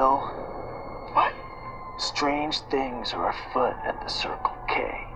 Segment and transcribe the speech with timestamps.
[0.00, 1.34] What?
[1.98, 5.09] Strange things are afoot at the Circle K.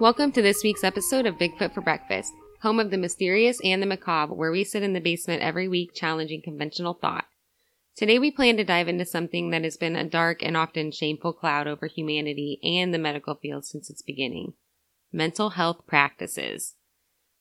[0.00, 3.86] Welcome to this week's episode of Bigfoot for Breakfast, home of the mysterious and the
[3.86, 7.24] macabre, where we sit in the basement every week challenging conventional thought.
[7.96, 11.32] Today we plan to dive into something that has been a dark and often shameful
[11.32, 14.52] cloud over humanity and the medical field since its beginning
[15.12, 16.76] mental health practices.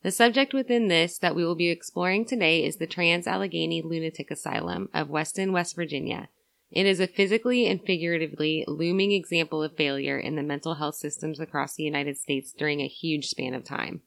[0.01, 4.31] The subject within this that we will be exploring today is the Trans Allegheny Lunatic
[4.31, 6.29] Asylum of Weston, West Virginia.
[6.71, 11.40] It is a physically and figuratively looming example of failure in the mental health systems
[11.40, 14.01] across the United States during a huge span of time.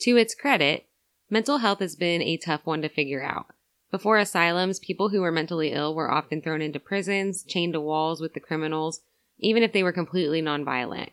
[0.00, 0.86] To its credit,
[1.30, 3.46] mental health has been a tough one to figure out.
[3.90, 8.20] Before asylums, people who were mentally ill were often thrown into prisons, chained to walls
[8.20, 9.00] with the criminals,
[9.38, 11.10] even if they were completely nonviolent.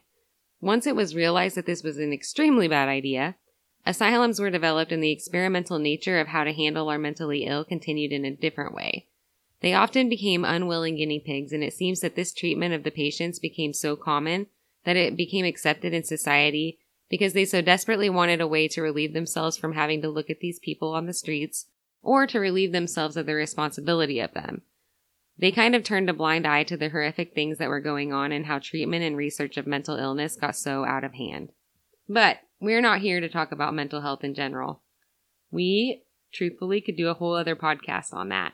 [0.59, 3.35] Once it was realized that this was an extremely bad idea,
[3.85, 8.11] asylums were developed and the experimental nature of how to handle our mentally ill continued
[8.11, 9.07] in a different way.
[9.61, 13.39] They often became unwilling guinea pigs, and it seems that this treatment of the patients
[13.39, 14.47] became so common
[14.83, 19.13] that it became accepted in society because they so desperately wanted a way to relieve
[19.13, 21.67] themselves from having to look at these people on the streets
[22.01, 24.61] or to relieve themselves of the responsibility of them.
[25.37, 28.31] They kind of turned a blind eye to the horrific things that were going on
[28.31, 31.51] and how treatment and research of mental illness got so out of hand.
[32.07, 34.81] But we're not here to talk about mental health in general.
[35.51, 36.03] We,
[36.33, 38.53] truthfully, could do a whole other podcast on that.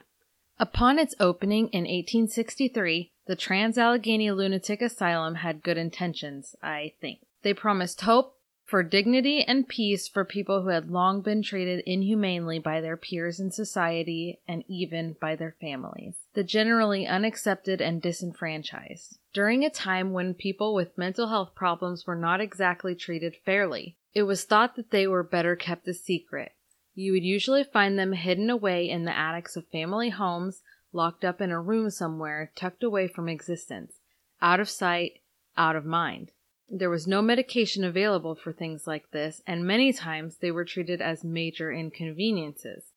[0.61, 7.21] Upon its opening in 1863, the Trans Allegheny Lunatic Asylum had good intentions, I think.
[7.41, 12.59] They promised hope for dignity and peace for people who had long been treated inhumanely
[12.59, 19.17] by their peers in society and even by their families, the generally unaccepted and disenfranchised.
[19.33, 24.23] During a time when people with mental health problems were not exactly treated fairly, it
[24.23, 26.51] was thought that they were better kept a secret.
[26.93, 31.39] You would usually find them hidden away in the attics of family homes, locked up
[31.39, 33.99] in a room somewhere, tucked away from existence,
[34.41, 35.19] out of sight,
[35.57, 36.31] out of mind.
[36.69, 41.01] There was no medication available for things like this, and many times they were treated
[41.01, 42.91] as major inconveniences.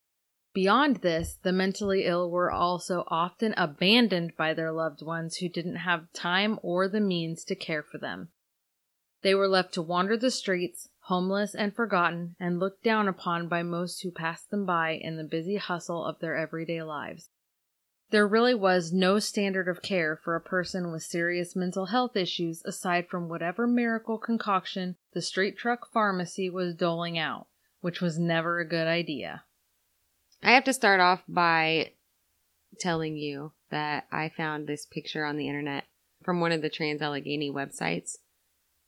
[0.55, 5.77] Beyond this, the mentally ill were also often abandoned by their loved ones who didn't
[5.77, 8.29] have time or the means to care for them.
[9.23, 13.63] They were left to wander the streets, homeless and forgotten, and looked down upon by
[13.63, 17.29] most who passed them by in the busy hustle of their everyday lives.
[18.11, 22.63] There really was no standard of care for a person with serious mental health issues
[22.65, 27.49] aside from whatever miracle concoction the street truck pharmacy was doling out,
[27.81, 29.45] which was never a good idea.
[30.43, 31.93] I have to start off by
[32.79, 35.85] telling you that I found this picture on the internet
[36.23, 38.17] from one of the Trans Allegheny websites.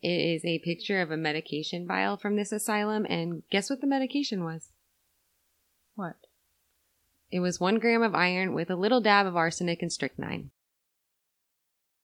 [0.06, 3.88] It is a picture of a medication vial from this asylum, and guess what the
[3.88, 4.68] medication was?
[5.96, 6.14] What?
[7.32, 10.52] It was one gram of iron with a little dab of arsenic and strychnine.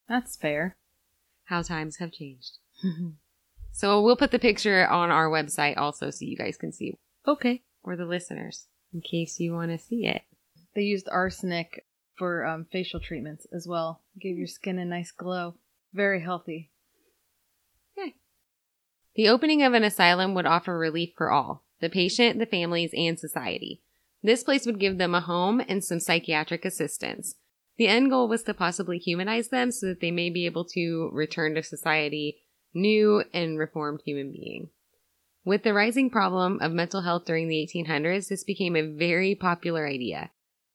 [0.08, 0.76] That's fair.
[1.44, 2.58] How times have changed.
[3.72, 7.62] so we'll put the picture on our website also so you guys can see, Okay.
[7.84, 10.22] or the listeners, in case you want to see it.
[10.74, 11.86] They used arsenic
[12.18, 14.00] for um, facial treatments as well.
[14.20, 15.54] Gave your skin a nice glow.
[15.94, 16.71] Very healthy.
[19.14, 23.18] The opening of an asylum would offer relief for all the patient, the families, and
[23.18, 23.82] society.
[24.22, 27.34] This place would give them a home and some psychiatric assistance.
[27.76, 31.10] The end goal was to possibly humanize them so that they may be able to
[31.12, 32.38] return to society
[32.72, 34.70] new and reformed human being.
[35.44, 39.86] With the rising problem of mental health during the 1800s, this became a very popular
[39.88, 40.30] idea.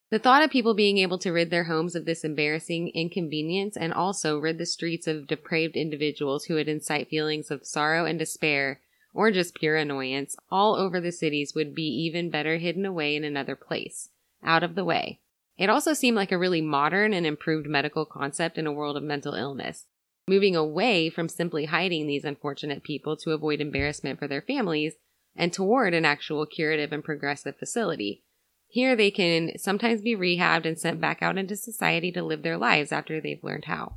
[0.10, 3.94] The thought of people being able to rid their homes of this embarrassing inconvenience and
[3.94, 8.80] also rid the streets of depraved individuals who would incite feelings of sorrow and despair
[9.14, 13.26] or just pure annoyance all over the cities would be even better hidden away in
[13.26, 14.10] another place,
[14.44, 15.20] out of the way.
[15.58, 19.04] It also seemed like a really modern and improved medical concept in a world of
[19.04, 19.88] mental illness,
[20.28, 24.94] moving away from simply hiding these unfortunate people to avoid embarrassment for their families
[25.36, 28.24] and toward an actual curative and progressive facility.
[28.68, 32.58] Here they can sometimes be rehabbed and sent back out into society to live their
[32.58, 33.96] lives after they've learned how.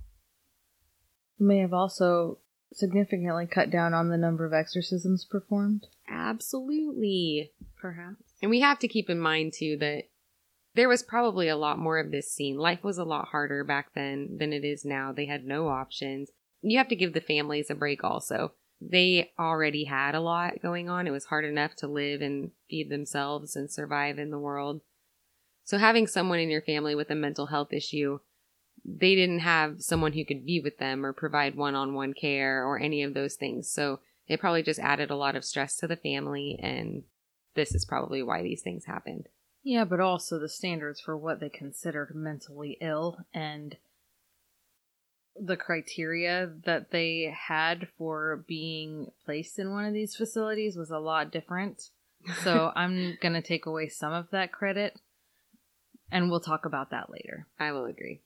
[1.38, 2.38] May have also
[2.72, 5.86] significantly cut down on the number of exorcisms performed.
[6.08, 7.52] Absolutely.
[7.80, 8.34] Perhaps.
[8.42, 10.04] And we have to keep in mind too that
[10.74, 12.56] there was probably a lot more of this scene.
[12.56, 15.12] Life was a lot harder back then than it is now.
[15.12, 16.30] They had no options.
[16.62, 18.52] you have to give the families a break also.
[18.80, 21.06] They already had a lot going on.
[21.06, 24.80] It was hard enough to live and feed themselves and survive in the world.
[25.64, 28.20] So having someone in your family with a mental health issue,
[28.84, 33.02] they didn't have someone who could be with them or provide one-on-one care or any
[33.02, 33.70] of those things.
[33.70, 37.02] So it probably just added a lot of stress to the family and
[37.54, 39.28] this is probably why these things happened.
[39.62, 43.76] Yeah, but also the standards for what they considered mentally ill and
[45.40, 50.98] the criteria that they had for being placed in one of these facilities was a
[50.98, 51.90] lot different.
[52.42, 54.98] So I'm going to take away some of that credit
[56.10, 57.46] and we'll talk about that later.
[57.58, 58.20] I will agree.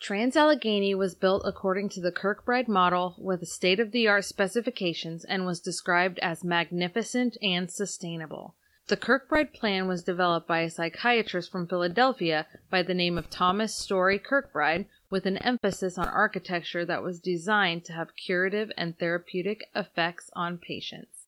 [0.00, 6.42] Trans-Allegheny was built according to the Kirkbride model with state-of-the-art specifications and was described as
[6.42, 8.56] magnificent and sustainable.
[8.92, 13.74] The Kirkbride plan was developed by a psychiatrist from Philadelphia by the name of Thomas
[13.74, 19.64] Story Kirkbride with an emphasis on architecture that was designed to have curative and therapeutic
[19.74, 21.26] effects on patients.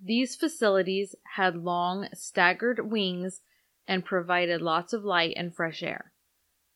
[0.00, 3.40] These facilities had long, staggered wings
[3.88, 6.12] and provided lots of light and fresh air.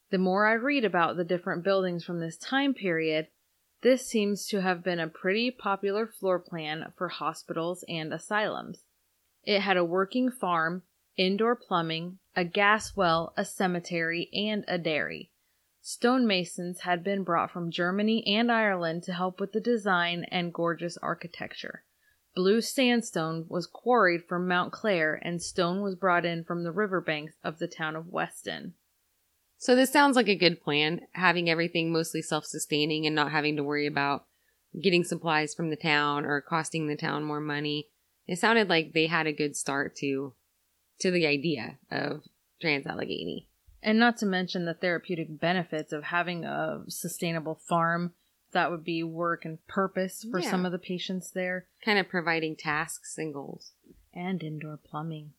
[0.09, 3.29] The more I read about the different buildings from this time period,
[3.83, 8.83] this seems to have been a pretty popular floor plan for hospitals and asylums.
[9.45, 10.83] It had a working farm,
[11.17, 15.31] indoor plumbing, a gas well, a cemetery, and a dairy.
[15.81, 20.97] Stonemasons had been brought from Germany and Ireland to help with the design and gorgeous
[20.97, 21.83] architecture.
[22.35, 27.35] Blue sandstone was quarried from Mount Clare, and stone was brought in from the riverbanks
[27.43, 28.73] of the town of Weston.
[29.57, 33.63] So this sounds like a good plan, having everything mostly self-sustaining and not having to
[33.63, 34.25] worry about
[34.81, 37.87] getting supplies from the town or costing the town more money.
[38.27, 40.33] It sounded like they had a good start to
[40.99, 42.23] to the idea of
[42.61, 43.49] Trans-Allegheny.
[43.83, 48.13] And not to mention the therapeutic benefits of having a sustainable farm
[48.51, 50.49] that would be work and purpose for Yeah.
[50.49, 53.73] some of the patients there Kind of providing tasks and goals.
[54.13, 55.33] and indoor plumbing.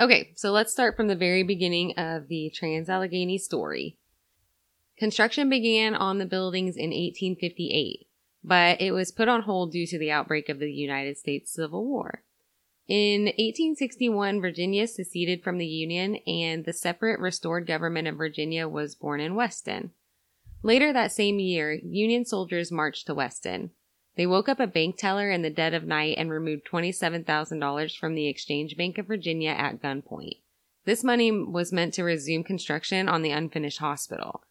[0.00, 3.98] Okay, so let's start from the very beginning of the Trans-Allegheny story.
[4.98, 8.06] Construction began on the buildings in 1858,
[8.44, 11.84] but it was put on hold due to the outbreak of the United States Civil
[11.84, 12.22] War.
[12.88, 18.96] In 1861, Virginia seceded from the Union and the separate restored government of Virginia was
[18.96, 19.92] born in Weston.
[20.62, 23.70] Later that same year, Union soldiers marched to Weston.
[24.16, 28.14] They woke up a bank teller in the dead of night and removed $27,000 from
[28.14, 30.40] the Exchange Bank of Virginia at gunpoint.
[30.84, 34.42] This money was meant to resume construction on the unfinished hospital.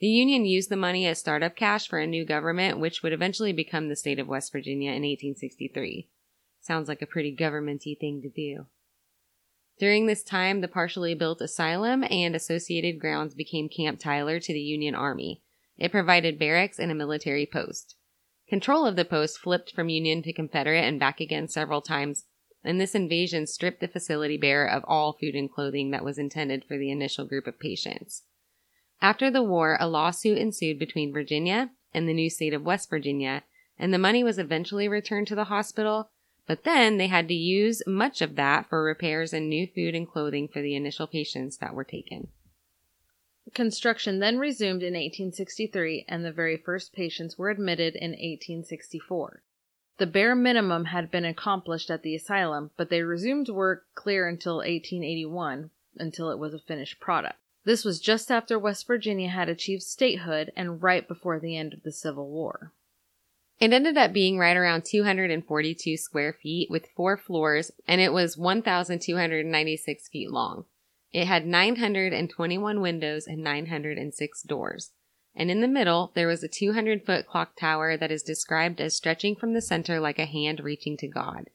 [0.00, 3.52] The Union used the money as startup cash for a new government, which would eventually
[3.52, 6.08] become the state of West Virginia in 1863.
[6.60, 8.66] Sounds like a pretty governmenty thing to do.
[9.78, 14.60] During this time, the partially built asylum and associated grounds became Camp Tyler to the
[14.60, 15.42] Union Army.
[15.76, 17.96] It provided barracks and a military post.
[18.48, 22.24] Control of the post flipped from Union to Confederate and back again several times,
[22.64, 26.64] and this invasion stripped the facility bare of all food and clothing that was intended
[26.64, 28.22] for the initial group of patients.
[29.00, 33.44] After the war, a lawsuit ensued between Virginia and the new state of West Virginia,
[33.78, 36.10] and the money was eventually returned to the hospital,
[36.46, 40.08] but then they had to use much of that for repairs and new food and
[40.08, 42.28] clothing for the initial patients that were taken.
[43.54, 49.42] Construction then resumed in 1863, and the very first patients were admitted in 1864.
[49.98, 54.56] The bare minimum had been accomplished at the asylum, but they resumed work clear until
[54.56, 57.38] 1881, until it was a finished product.
[57.68, 61.82] This was just after West Virginia had achieved statehood and right before the end of
[61.82, 62.72] the Civil War.
[63.60, 68.38] It ended up being right around 242 square feet with four floors, and it was
[68.38, 70.64] 1,296 feet long.
[71.12, 74.92] It had 921 windows and 906 doors.
[75.36, 78.96] And in the middle, there was a 200 foot clock tower that is described as
[78.96, 81.50] stretching from the center like a hand reaching to God.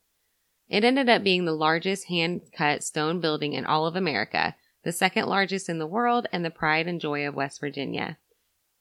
[0.69, 4.91] It ended up being the largest hand cut stone building in all of America, the
[4.91, 8.17] second largest in the world, and the pride and joy of West Virginia.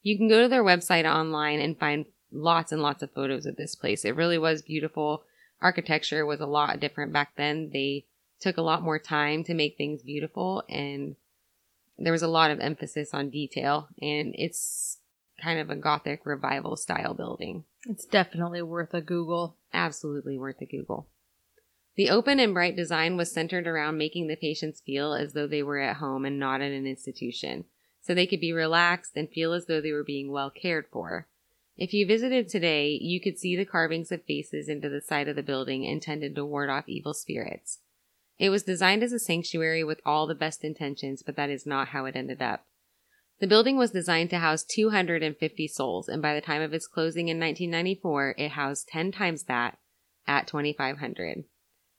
[0.03, 3.57] You can go to their website online and find lots and lots of photos of
[3.57, 4.05] this place.
[4.05, 5.25] It really was beautiful.
[5.61, 7.71] Architecture was a lot different back then.
[7.73, 8.07] They
[8.41, 11.15] took a lot more time to make things beautiful and
[11.97, 14.99] there was a lot of emphasis on detail and it's
[15.41, 17.65] kind of a gothic revival style building.
[17.89, 19.57] It's definitely worth a Google.
[19.73, 21.09] Absolutely worth a Google.
[21.95, 25.63] The open and bright design was centered around making the patients feel as though they
[25.63, 27.67] were at home and not in an institution,
[28.01, 31.29] so they could be relaxed and feel as though they were being well cared for.
[31.77, 35.37] If you visited today, you could see the carvings of faces into the side of
[35.37, 37.81] the building intended to ward off evil spirits.
[38.39, 41.89] It was designed as a sanctuary with all the best intentions, but that is not
[41.89, 42.65] how it ended up.
[43.41, 47.29] The building was designed to house 250 souls, and by the time of its closing
[47.29, 49.79] in 1994, it housed 10 times that
[50.27, 51.45] at 2,500.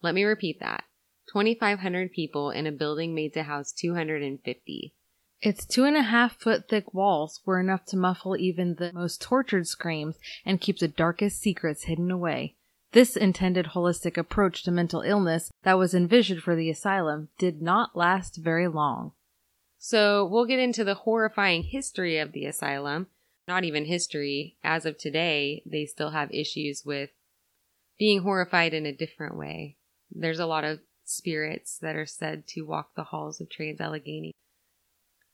[0.04, 0.84] Let me repeat that
[1.32, 4.94] 2,500 people in a building made to house 250.
[5.42, 9.22] Its two and a half foot thick walls were enough to muffle even the most
[9.22, 12.56] tortured screams and keep the darkest secrets hidden away.
[12.92, 17.96] This intended holistic approach to mental illness that was envisioned for the asylum did not
[17.96, 19.14] last very long.
[19.80, 23.08] So we'll get into the horrifying history of the asylum.
[23.48, 24.58] Not even history.
[24.64, 27.10] As of today, they still have issues with
[27.98, 29.78] being horrified in a different way.
[30.16, 34.32] There's a lot of spirits that are said to walk the halls of Trans Allegheny.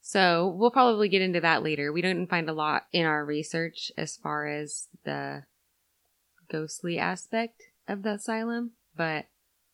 [0.01, 1.91] So we'll probably get into that later.
[1.91, 5.43] We didn't find a lot in our research as far as the
[6.49, 9.25] ghostly aspect of the asylum, but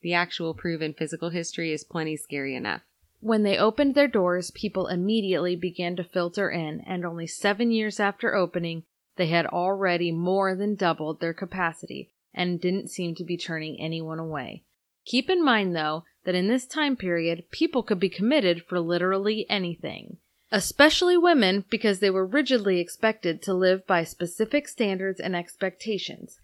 [0.02, 2.82] the actual proven physical history is plenty scary enough.
[3.22, 8.00] When they opened their doors, people immediately began to filter in, and only seven years
[8.00, 8.84] after opening,
[9.16, 14.20] they had already more than doubled their capacity and didn't seem to be turning anyone
[14.20, 14.64] away.
[15.06, 19.46] Keep in mind, though, that in this time period, people could be committed for literally
[19.50, 20.18] anything,
[20.52, 26.40] especially women because they were rigidly expected to live by specific standards and expectations.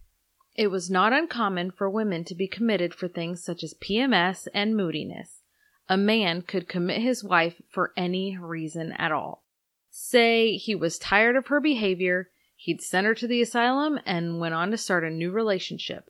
[0.56, 4.76] It was not uncommon for women to be committed for things such as PMS and
[4.76, 5.42] moodiness.
[5.90, 9.44] A man could commit his wife for any reason at all.
[9.90, 14.54] Say he was tired of her behavior, he'd send her to the asylum and went
[14.54, 16.10] on to start a new relationship.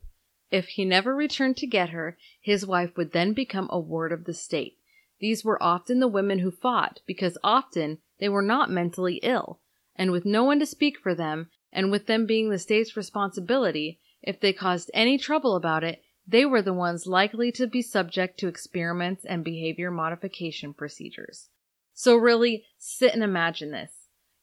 [0.52, 4.26] If he never returned to get her, his wife would then become a ward of
[4.26, 4.78] the state.
[5.20, 9.60] These were often the women who fought, because often they were not mentally ill,
[9.96, 14.00] and with no one to speak for them, and with them being the state's responsibility,
[14.22, 18.40] if they caused any trouble about it, they were the ones likely to be subject
[18.40, 21.50] to experiments and behavior modification procedures.
[21.94, 23.92] So really, sit and imagine this.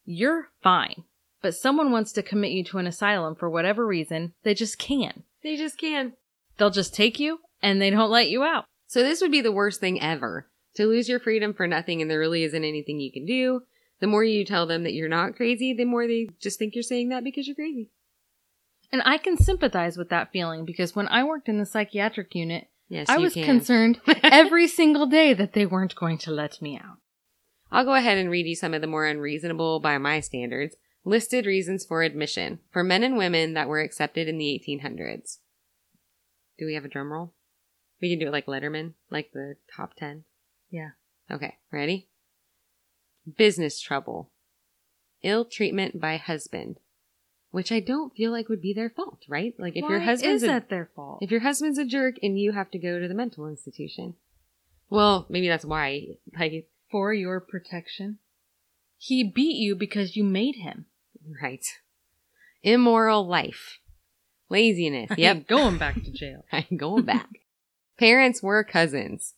[0.05, 1.05] You're fine,
[1.43, 5.23] but someone wants to commit you to an asylum for whatever reason, they just can.
[5.43, 6.15] They just can.
[6.57, 8.65] They'll just take you and they don't let you out.
[8.87, 10.49] So this would be the worst thing ever.
[10.75, 13.63] To lose your freedom for nothing and there really isn't anything you can do.
[14.01, 16.83] The more you tell them that you're not crazy, the more they just think you're
[16.85, 17.91] saying that because you're crazy.
[18.93, 22.69] And I can sympathize with that feeling because when I worked in the psychiatric unit,
[22.89, 23.45] Yes, I was can.
[23.45, 26.97] concerned every single day that they weren't going to let me out.
[27.71, 30.75] I'll go ahead and read you some of the more unreasonable by my standards
[31.09, 35.39] listed reasons for admission for men and women that were accepted in the 1800s.
[36.59, 37.33] Do we have a drum roll?
[38.01, 40.25] We can do it like Letterman, like the top 10.
[40.71, 40.91] Yeah.
[41.31, 42.09] Okay, ready?
[43.37, 44.31] Business trouble.
[45.23, 46.79] Ill treatment by husband.
[47.51, 49.55] Which I don't feel like would be their fault, right?
[49.59, 51.21] Like if your husband's is a, their fault?
[51.23, 54.15] if your husband's a jerk and you have to go to the mental institution.
[54.91, 56.19] Well, maybe that's why.
[56.39, 58.19] Like, for your protection.
[58.99, 60.87] He beat you because you made him.
[61.43, 61.65] Right.
[62.63, 63.79] Immoral life.
[64.51, 65.11] Laziness.
[65.11, 65.47] I Yep.
[65.47, 66.45] going back to jail.
[66.53, 67.29] I'm going back.
[67.99, 69.35] Parents were cousins.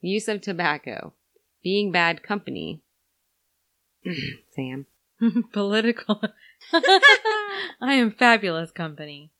[0.00, 1.14] Use of tobacco.
[1.62, 2.82] Being bad company.
[4.54, 4.86] Sam.
[5.52, 6.22] Political.
[6.72, 9.32] I am fabulous company.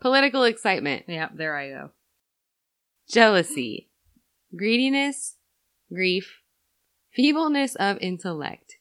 [0.00, 1.04] Political excitement.
[1.08, 1.90] Yep, there I go.
[3.08, 3.88] Jealousy.
[4.56, 5.36] Greediness.
[5.92, 6.40] Grief.
[7.14, 8.76] Feebleness of intellect.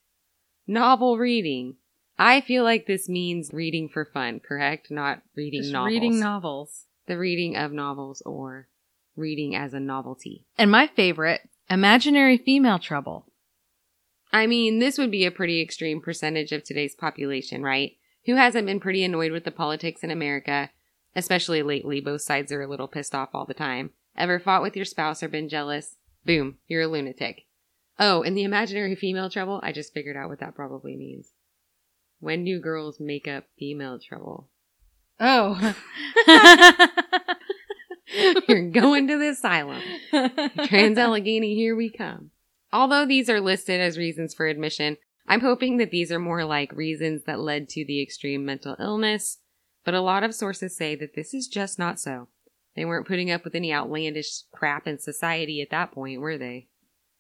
[0.68, 1.76] Novel reading.
[2.24, 4.92] I feel like this means reading for fun, correct?
[4.92, 5.90] Not reading Just novels.
[5.92, 6.86] reading novels.
[7.08, 8.68] the reading of novels or
[9.16, 10.46] reading as a novelty.
[10.56, 13.26] And my favorite, imaginary female trouble.
[14.32, 17.94] I mean, this would be a pretty extreme percentage of today's population, right?
[18.28, 20.70] Who hasn't been pretty annoyed with the politics in America,
[21.16, 22.02] especially lately?
[22.02, 23.90] Both sides are a little pissed off all the time.
[24.16, 25.98] Ever fought with your spouse or been jealous?
[26.24, 27.46] Boom, you're a lunatic.
[27.98, 29.60] Oh, and the imaginary female trouble?
[29.64, 31.32] I just figured out what that probably means.
[32.22, 34.48] When do girls make up female trouble?
[35.20, 35.76] Oh.
[38.48, 39.82] You're going to the asylum.
[40.66, 42.30] Trans Allegheny, here we come.
[42.72, 44.98] Although these are listed as reasons for admission,
[45.28, 49.40] I'm hoping that these are more like reasons that led to the extreme mental illness,
[49.84, 52.28] but a lot of sources say that this is just not so.
[52.76, 56.68] They weren't putting up with any outlandish crap in society at that point, were they?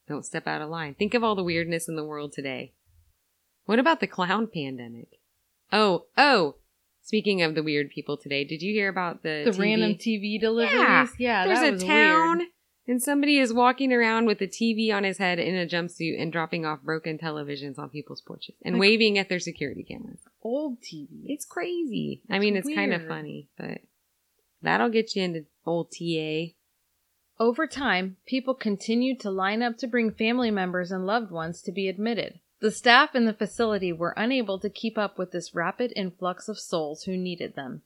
[0.07, 0.93] Don't step out of line.
[0.93, 2.73] Think of all the weirdness in the world today.
[3.65, 5.19] What about the clown pandemic?
[5.71, 6.55] Oh, oh!
[7.03, 9.59] Speaking of the weird people today, did you hear about the the TV?
[9.59, 10.77] random TV deliveries?
[10.79, 11.07] Yeah.
[11.17, 12.49] Yeah, There's that a town weird.
[12.87, 16.31] and somebody is walking around with a TV on his head in a jumpsuit and
[16.31, 20.19] dropping off broken televisions on people's porches and Like- waving at their security cameras.
[20.43, 21.07] Old TV.
[21.25, 22.21] It's crazy.
[22.29, 23.81] I mean, it's kind of funny, but
[24.61, 26.53] that'll get you into old TA.
[27.39, 31.71] Over time, people continued to line up to bring family members and loved ones to
[31.71, 32.39] be admitted.
[32.61, 36.59] The staff in the facility were unable to keep up with this rapid influx of
[36.59, 37.81] souls who needed them.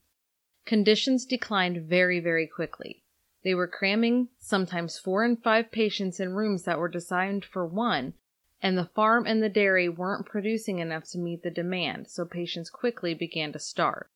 [0.66, 3.02] Conditions declined very, very quickly.
[3.42, 8.16] They were cramming sometimes four and five patients in rooms that were designed for one,
[8.62, 12.70] and the farm and the dairy weren't producing enough to meet the demand, so patients
[12.70, 14.08] quickly began to starve.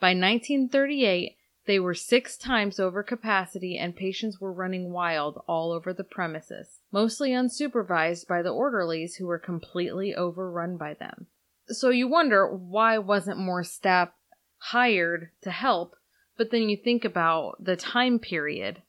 [0.00, 1.34] By 1938,
[1.66, 6.80] they were six times over capacity and patients were running wild all over the premises,
[6.92, 11.26] mostly unsupervised by the orderlies who were completely overrun by them.
[11.68, 14.10] So you wonder why wasn't more staff
[14.58, 15.96] hired to help
[16.36, 18.82] but then you think about the time period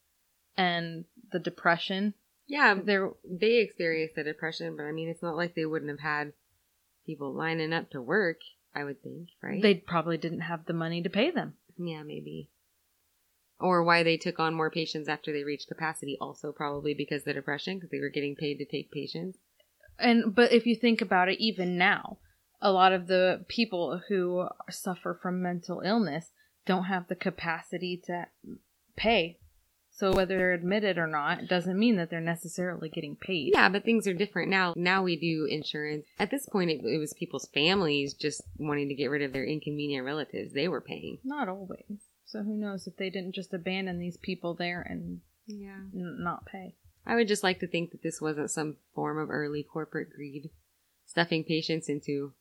[0.58, 2.14] and the depression.
[2.48, 6.00] Yeah, they they experienced the depression, but I mean, it's not like they wouldn't have
[6.00, 6.34] had
[7.06, 8.40] people lining up to work.
[8.76, 9.62] I would think, right?
[9.62, 11.54] They probably didn't have the money to pay them.
[11.78, 12.50] Yeah, maybe.
[13.60, 17.34] Or why they took on more patients after they reached capacity, also probably because the
[17.34, 19.38] depression, because they were getting paid to take patients.
[19.98, 22.18] And but if you think about it, even now,
[22.62, 26.32] a lot of the people who suffer from mental illness
[26.66, 28.26] don't have the capacity to
[28.98, 29.40] pay.
[29.92, 33.52] So whether they're admitted or not doesn't mean that they're necessarily getting paid.
[33.54, 34.74] Yeah, but things are different now.
[34.76, 36.06] Now we do insurance.
[36.20, 39.46] At this point, it, it was people's families just wanting to get rid of their
[39.46, 40.52] inconvenient relatives.
[40.52, 41.20] They were paying.
[41.24, 42.10] Not always.
[42.36, 46.46] So who knows if they didn't just abandon these people there and yeah n- not
[46.46, 46.76] pay.
[47.06, 50.50] I would just like to think that this wasn't some form of early corporate greed,
[51.06, 52.34] stuffing patients into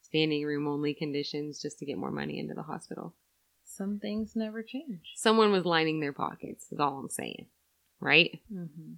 [0.00, 3.14] standing room only conditions just to get more money into the hospital.
[3.62, 5.12] Some things never change.
[5.16, 7.44] Someone was lining their pockets, is all I'm saying.
[8.00, 8.40] Right?
[8.50, 8.94] Mm-hmm.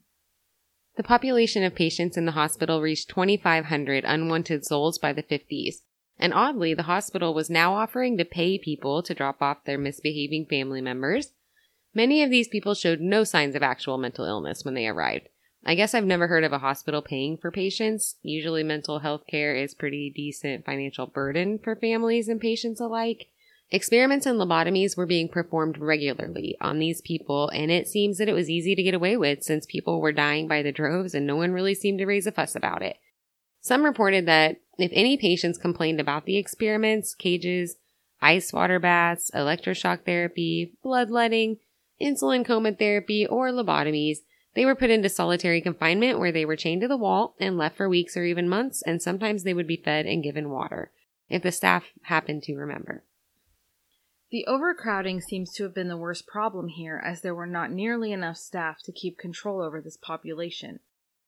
[0.96, 5.78] The population of patients in the hospital reached 2,500 unwanted souls by the 50s.
[6.18, 10.46] And oddly, the hospital was now offering to pay people to drop off their misbehaving
[10.46, 11.32] family members.
[11.94, 15.28] Many of these people showed no signs of actual mental illness when they arrived.
[15.64, 18.16] I guess I've never heard of a hospital paying for patients.
[18.22, 23.26] Usually, mental health care is pretty decent financial burden for families and patients alike.
[23.70, 28.32] Experiments and lobotomies were being performed regularly on these people, and it seems that it
[28.32, 31.36] was easy to get away with since people were dying by the droves and no
[31.36, 32.96] one really seemed to raise a fuss about it.
[33.60, 37.76] Some reported that if any patients complained about the experiments, cages,
[38.20, 41.58] ice water baths, electroshock therapy, bloodletting,
[42.00, 44.18] insulin coma therapy, or lobotomies,
[44.54, 47.76] they were put into solitary confinement where they were chained to the wall and left
[47.76, 50.90] for weeks or even months, and sometimes they would be fed and given water,
[51.28, 53.04] if the staff happened to remember.
[54.30, 58.12] The overcrowding seems to have been the worst problem here, as there were not nearly
[58.12, 60.80] enough staff to keep control over this population.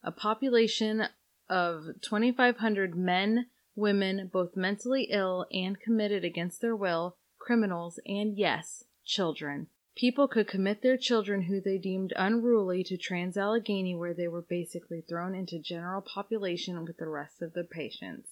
[0.02, 1.04] A population
[1.50, 8.84] of 2,500 men, women, both mentally ill and committed against their will, criminals, and yes,
[9.04, 9.66] children.
[9.96, 15.02] People could commit their children who they deemed unruly to Trans-Allegheny, where they were basically
[15.02, 18.30] thrown into general population with the rest of the patients.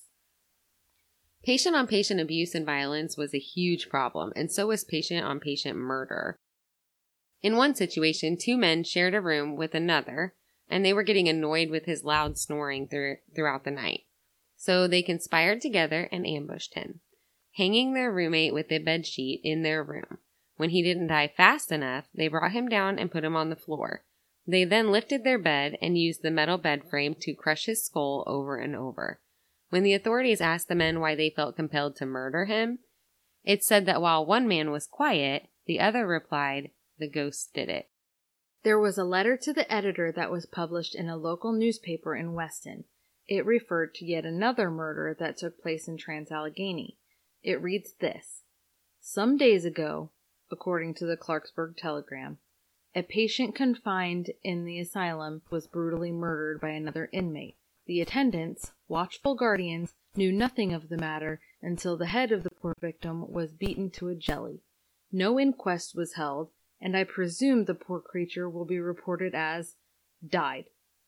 [1.45, 5.41] Patient on patient abuse and violence was a huge problem, and so was patient on
[5.41, 6.39] patient murder.
[7.43, 10.35] In one situation, two men shared a room with another,
[10.69, 14.03] and they were getting annoyed with his loud snoring through, throughout the night.
[14.57, 17.01] So they conspired together and ambushed him,
[17.57, 20.19] hanging their roommate with a bed sheet in their room.
[20.57, 23.57] When he didn't die fast enough, they brought him down and put him on the
[23.57, 24.03] floor.
[24.47, 28.25] They then lifted their bed and used the metal bed frame to crush his skull
[28.27, 29.21] over and over.
[29.71, 32.79] When the authorities asked the men why they felt compelled to murder him,
[33.45, 37.91] it said that while one man was quiet, the other replied, The ghost did it.
[38.65, 42.33] There was a letter to the editor that was published in a local newspaper in
[42.33, 42.85] Weston.
[43.29, 46.99] It referred to yet another murder that took place in Trans-Allegheny.
[47.43, 48.43] It reads this
[49.01, 50.11] Some days ago,
[50.51, 52.39] according to the Clarksburg Telegram,
[52.95, 57.57] a patient confined in the asylum was brutally murdered by another inmate.
[57.87, 62.75] The attendants, watchful guardians, knew nothing of the matter until the head of the poor
[62.81, 64.63] victim was beaten to a jelly.
[65.13, 69.77] No inquest was held, and I presume the poor creature will be reported as
[70.27, 70.67] died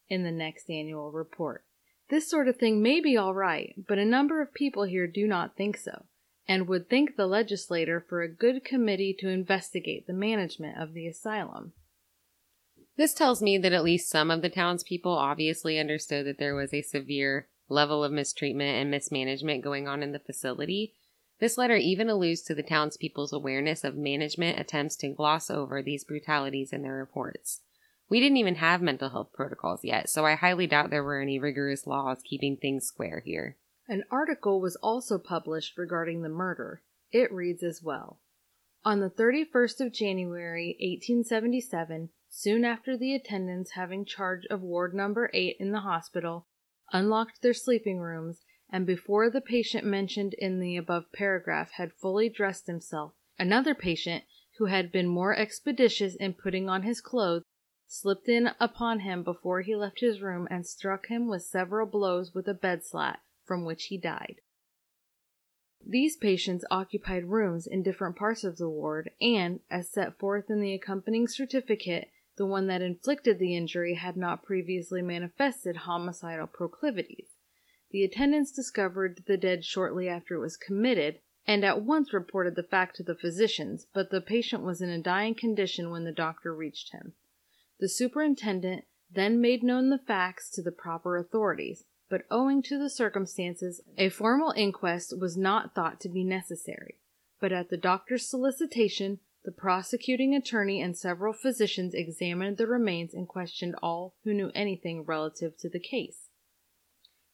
[0.09, 1.65] in the next annual report.
[2.09, 5.29] This sort of thing may be all right, but a number of people here do
[5.29, 6.07] not think so,
[6.49, 11.07] and would thank the legislator for a good committee to investigate the management of the
[11.07, 11.73] asylum.
[12.97, 16.75] This tells me that at least some of the townspeople obviously understood that there was
[16.75, 20.95] a severe level of mistreatment and mismanagement going on in the facility.
[21.41, 26.05] This letter even alludes to the townspeople's awareness of management attempts to gloss over these
[26.05, 27.63] brutalities in their reports.
[28.11, 31.39] We didn't even have mental health protocols yet, so I highly doubt there were any
[31.39, 33.57] rigorous laws keeping things square here.
[33.89, 36.83] An article was also published regarding the murder.
[37.11, 38.21] It reads as well.
[38.85, 45.31] On the 31st of January, 1877, soon after the attendants having charge of ward number
[45.33, 46.47] 8 in the hospital,
[46.93, 52.29] unlocked their sleeping rooms, and before the patient mentioned in the above paragraph had fully
[52.29, 54.25] dressed himself, another patient,
[54.59, 57.43] who had been more expeditious in putting on his clothes,
[57.87, 62.35] slipped in upon him before he left his room and struck him with several blows
[62.35, 64.37] with a bed slat, from which he died.
[65.85, 70.61] These patients occupied rooms in different parts of the ward, and, as set forth in
[70.61, 77.30] the accompanying certificate, the one that inflicted the injury had not previously manifested homicidal proclivities.
[77.91, 82.63] The attendants discovered the dead shortly after it was committed, and at once reported the
[82.63, 86.55] fact to the physicians, but the patient was in a dying condition when the doctor
[86.55, 87.15] reached him.
[87.81, 92.91] The superintendent then made known the facts to the proper authorities, but owing to the
[92.91, 97.01] circumstances, a formal inquest was not thought to be necessary.
[97.41, 103.27] But at the doctor's solicitation, the prosecuting attorney and several physicians examined the remains and
[103.27, 106.30] questioned all who knew anything relative to the case.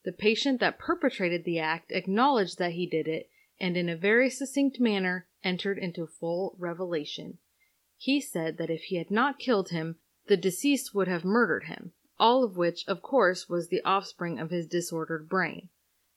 [0.06, 4.30] The patient that perpetrated the act acknowledged that he did it and in a very
[4.30, 7.38] succinct manner entered into full revelation.
[7.96, 9.96] He said that if he had not killed him,
[10.28, 14.50] the deceased would have murdered him, all of which, of course, was the offspring of
[14.50, 15.70] his disordered brain.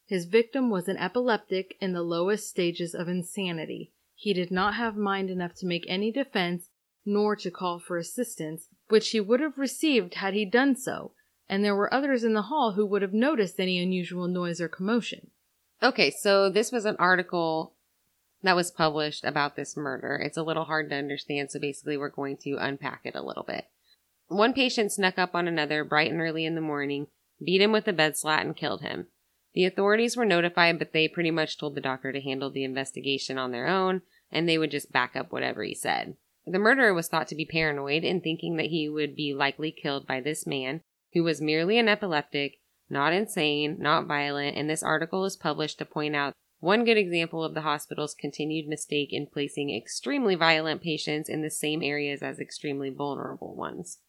[0.06, 3.92] His victim was an epileptic in the lowest stages of insanity.
[4.14, 6.70] He did not have mind enough to make any defense
[7.08, 11.14] nor to call for assistance, which he would have received had he done so,
[11.50, 14.70] and there were others in the hall who would have noticed any unusual noise or
[14.70, 15.32] commotion.
[15.82, 17.74] Okay, so this was an article
[18.44, 20.22] that was published about this murder.
[20.24, 23.44] It's a little hard to understand, so basically, we're going to unpack it a little
[23.44, 23.66] bit.
[24.28, 27.08] One patient snuck up on another bright and early in the morning,
[27.44, 29.08] beat him with a bed slat, and killed him.
[29.54, 33.38] The authorities were notified, but they pretty much told the doctor to handle the investigation
[33.38, 36.16] on their own, and they would just back up whatever he said.
[36.46, 40.06] The murderer was thought to be paranoid in thinking that he would be likely killed
[40.06, 40.82] by this man,
[41.14, 45.86] who was merely an epileptic, not insane, not violent, and this article is published to
[45.86, 51.30] point out one good example of the hospital's continued mistake in placing extremely violent patients
[51.30, 54.00] in the same areas as extremely vulnerable ones.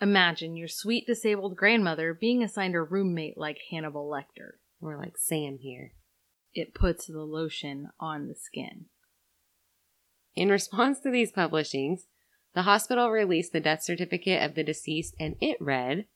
[0.00, 4.52] Imagine your sweet disabled grandmother being assigned a roommate like Hannibal Lecter.
[4.80, 5.92] Or like Sam here.
[6.54, 8.86] It puts the lotion on the skin.
[10.34, 12.06] In response to these publishings,
[12.54, 16.06] the hospital released the death certificate of the deceased and it read,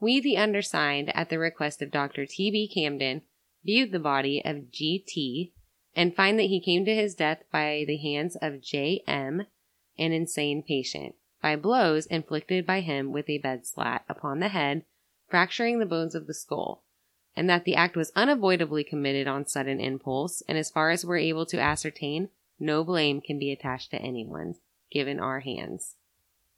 [0.00, 2.26] We, the undersigned, at the request of Dr.
[2.26, 2.68] T.B.
[2.68, 3.22] Camden,
[3.64, 5.52] viewed the body of G.T.
[5.94, 9.46] and find that he came to his death by the hands of J.M.,
[9.98, 11.14] an insane patient
[11.46, 14.84] by blows inflicted by him with a bed slat upon the head,
[15.28, 16.82] fracturing the bones of the skull,
[17.36, 21.18] and that the act was unavoidably committed on sudden impulse, and as far as we're
[21.18, 24.56] able to ascertain, no blame can be attached to anyone,
[24.90, 25.94] given our hands.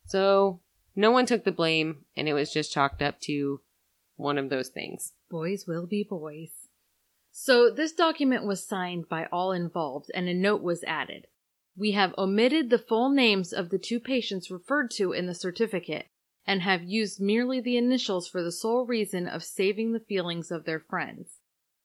[0.06, 0.60] So,
[0.98, 3.60] no one took the blame, and it was just chalked up to
[4.16, 5.12] one of those things.
[5.30, 6.50] Boys will be boys.
[7.30, 11.28] So, this document was signed by all involved, and a note was added.
[11.76, 16.08] We have omitted the full names of the two patients referred to in the certificate
[16.44, 20.64] and have used merely the initials for the sole reason of saving the feelings of
[20.64, 21.38] their friends.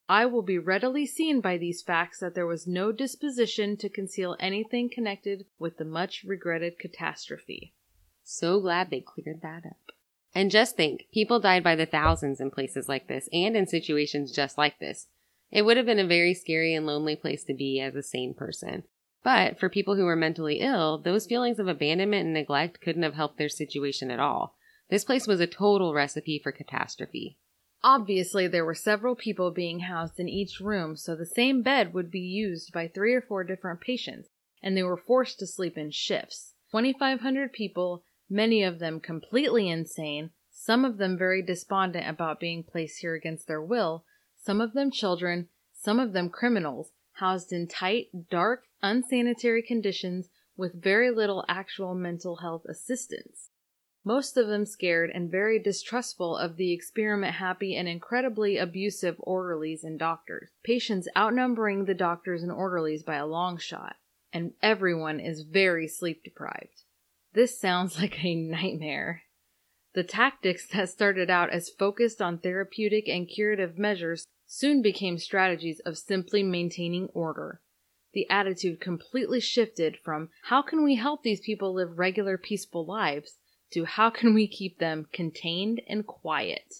[0.09, 4.35] I will be readily seen by these facts that there was no disposition to conceal
[4.39, 7.75] anything connected with the much regretted catastrophe.
[8.35, 9.91] So glad they cleared that up.
[10.33, 14.31] And just think, people died by the thousands in places like this and in situations
[14.31, 15.05] just like this.
[15.51, 18.33] It would have been a very scary and lonely place to be as a sane
[18.33, 18.85] person.
[19.23, 23.13] But for people who were mentally ill, those feelings of abandonment and neglect couldn't have
[23.13, 24.55] helped their situation at all.
[24.89, 27.37] This place was a total recipe for catastrophe.
[27.83, 32.09] Obviously, there were several people being housed in each room, so the same bed would
[32.09, 34.29] be used by three or four different patients,
[34.63, 36.55] and they were forced to sleep in shifts.
[36.71, 42.99] 2,500 people, many of them completely insane, some of them very despondent about being placed
[42.99, 44.05] here against their will,
[44.35, 50.81] some of them children, some of them criminals, housed in tight, dark, unsanitary conditions with
[50.81, 53.49] very little actual mental health assistance.
[54.05, 59.83] Most of them scared and very distrustful of the experiment happy and incredibly abusive orderlies
[59.83, 63.95] and doctors, patients outnumbering the doctors and orderlies by a long shot,
[64.33, 66.82] and everyone is very sleep deprived.
[67.33, 69.23] This sounds like a nightmare.
[69.93, 75.79] The tactics that started out as focused on therapeutic and curative measures soon became strategies
[75.85, 77.61] of simply maintaining order.
[78.13, 83.37] The attitude completely shifted from how can we help these people live regular, peaceful lives
[83.71, 86.75] to how can we keep them contained and quiet.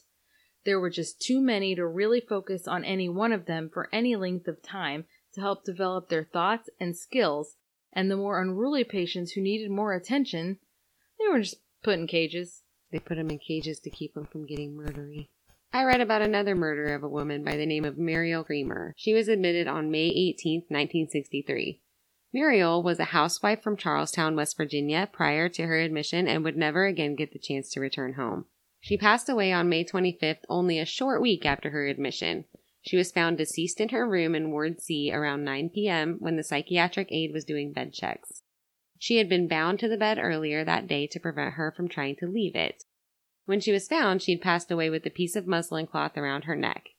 [0.66, 4.16] There were just too many to really focus on any one of them for any
[4.16, 7.56] length of time to help develop their thoughts and skills,
[7.94, 10.60] and the more unruly patients who needed more attention,
[11.20, 12.64] they were just put in cages.
[12.92, 15.30] They put them in cages to keep them from getting murdery.
[15.72, 18.94] I read about another murder of a woman by the name of Muriel Creamer.
[18.96, 21.82] She was admitted on May 18, 1963.
[22.32, 26.86] Muriel was a housewife from Charlestown, West Virginia, prior to her admission and would never
[26.86, 28.46] again get the chance to return home.
[28.82, 32.46] She passed away on May 25th, only a short week after her admission.
[32.86, 36.18] She was found deceased in her room in Ward C around 9 p.m.
[36.20, 38.44] when the psychiatric aide was doing bed checks.
[39.00, 42.18] She had been bound to the bed earlier that day to prevent her from trying
[42.18, 42.84] to leave it.
[43.46, 46.58] When she was found, she'd passed away with a piece of muslin cloth around her
[46.58, 46.90] neck.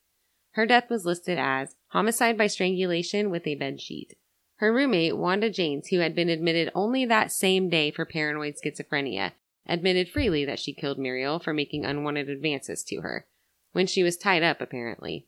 [0.51, 4.15] Her death was listed as homicide by strangulation with a bed sheet.
[4.57, 9.33] Her roommate, Wanda Janes, who had been admitted only that same day for paranoid schizophrenia,
[9.67, 13.27] admitted freely that she killed Muriel for making unwanted advances to her,
[13.73, 15.27] when she was tied up, apparently.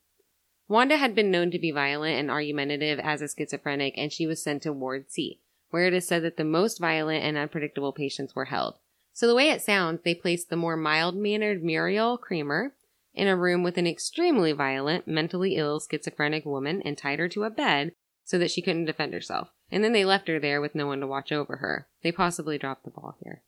[0.68, 4.42] Wanda had been known to be violent and argumentative as a schizophrenic, and she was
[4.42, 8.36] sent to Ward C, where it is said that the most violent and unpredictable patients
[8.36, 8.76] were held.
[9.14, 12.74] So the way it sounds, they placed the more mild-mannered Muriel Creamer
[13.14, 17.46] in a room with an extremely violent, mentally ill schizophrenic woman and tied her to
[17.46, 19.50] a bed so that she couldn't defend herself.
[19.72, 21.88] And then they left her there with no one to watch over her.
[22.04, 23.42] They possibly dropped the ball here.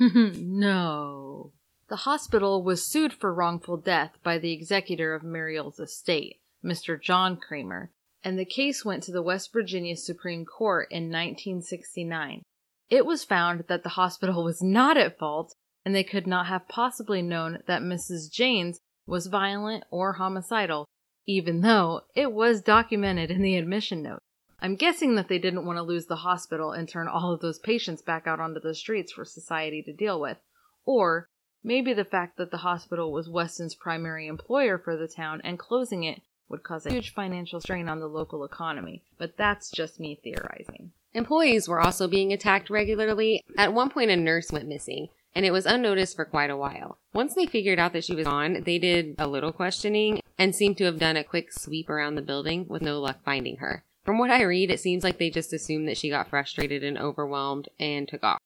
[0.00, 1.52] no.
[1.88, 6.40] The hospital was sued for wrongful death by the executor of Muriel's estate.
[6.64, 7.00] Mr.
[7.00, 7.90] John Creamer,
[8.22, 12.42] and the case went to the West Virginia Supreme Court in 1969.
[12.88, 16.68] It was found that the hospital was not at fault and they could not have
[16.68, 18.30] possibly known that Mrs.
[18.30, 20.86] Janes was violent or homicidal,
[21.26, 24.20] even though it was documented in the admission note.
[24.60, 27.58] I'm guessing that they didn't want to lose the hospital and turn all of those
[27.58, 30.38] patients back out onto the streets for society to deal with.
[30.84, 31.26] Or
[31.64, 36.04] maybe the fact that the hospital was Weston's primary employer for the town and closing
[36.04, 40.18] it would cause a huge financial strain on the local economy, but that's just me
[40.22, 40.92] theorizing.
[41.14, 43.42] Employees were also being attacked regularly.
[43.56, 46.98] At one point, a nurse went missing, and it was unnoticed for quite a while.
[47.12, 50.78] Once they figured out that she was gone, they did a little questioning and seemed
[50.78, 53.84] to have done a quick sweep around the building with no luck finding her.
[54.04, 56.98] From what I read, it seems like they just assumed that she got frustrated and
[56.98, 58.38] overwhelmed and took off.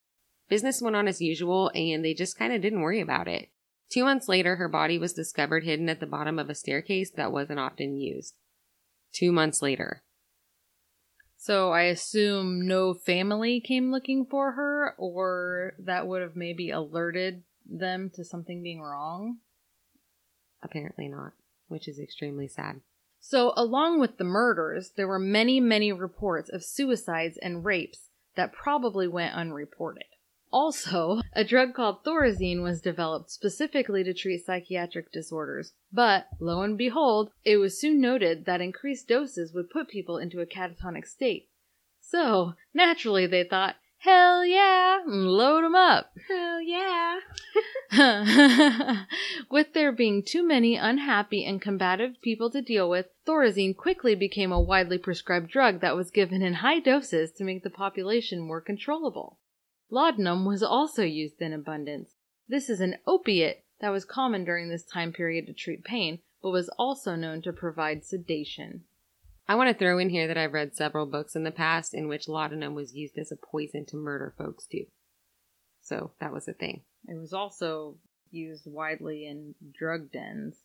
[0.48, 3.48] Business went on as usual, and they just kind of didn't worry about it.
[3.90, 7.32] Two months later, her body was discovered hidden at the bottom of a staircase that
[7.32, 8.34] wasn't often used.
[9.12, 10.02] Two months later.
[11.36, 17.44] So I assume no family came looking for her, or that would have maybe alerted
[17.64, 19.38] them to something being wrong?
[20.62, 21.32] Apparently not,
[21.68, 22.80] which is extremely sad.
[23.20, 28.52] So, along with the murders, there were many, many reports of suicides and rapes that
[28.52, 30.04] probably went unreported.
[30.58, 35.74] Also, a drug called Thorazine was developed specifically to treat psychiatric disorders.
[35.92, 40.40] But, lo and behold, it was soon noted that increased doses would put people into
[40.40, 41.50] a catatonic state.
[42.00, 46.16] So, naturally, they thought, hell yeah, load 'em up.
[46.26, 47.20] Hell yeah.
[49.50, 54.52] with there being too many unhappy and combative people to deal with, Thorazine quickly became
[54.52, 58.62] a widely prescribed drug that was given in high doses to make the population more
[58.62, 59.38] controllable.
[59.90, 62.10] Laudanum was also used in abundance.
[62.48, 66.50] This is an opiate that was common during this time period to treat pain, but
[66.50, 68.82] was also known to provide sedation.
[69.48, 72.08] I want to throw in here that I've read several books in the past in
[72.08, 74.86] which laudanum was used as a poison to murder folks too.
[75.82, 76.82] So that was a thing.
[77.06, 77.96] It was also
[78.32, 80.56] used widely in drug dens.